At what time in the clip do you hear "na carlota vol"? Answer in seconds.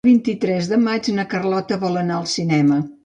1.17-2.01